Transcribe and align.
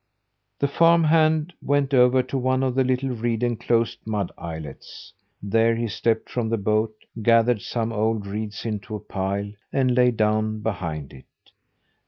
The 0.57 0.67
farm 0.67 1.03
hand 1.03 1.53
went 1.61 1.93
over 1.93 2.23
to 2.23 2.35
one 2.35 2.63
of 2.63 2.73
the 2.73 2.83
little 2.83 3.11
reed 3.11 3.43
enclosed 3.43 3.99
mud 4.03 4.31
islets. 4.35 5.13
There 5.43 5.75
he 5.75 5.87
stepped 5.87 6.27
from 6.27 6.49
the 6.49 6.57
boat, 6.57 6.95
gathered 7.21 7.61
some 7.61 7.93
old 7.93 8.25
reeds 8.25 8.65
into 8.65 8.95
a 8.95 8.99
pile, 8.99 9.51
and 9.71 9.93
lay 9.93 10.09
down 10.09 10.61
behind 10.61 11.13
it. 11.13 11.51